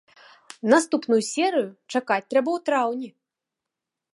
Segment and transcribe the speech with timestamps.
[0.73, 3.09] Наступную серыю чакаць трэба ў траўні!